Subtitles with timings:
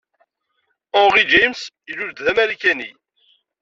[0.95, 1.59] Henry James
[1.91, 2.89] ilul-d d Amarikani.